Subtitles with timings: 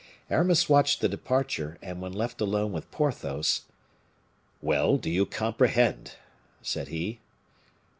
[0.31, 3.65] Aramis watched the departure, and when left alone with Porthos:
[4.59, 6.15] "Well, do you comprehend?"
[6.63, 7.19] said he.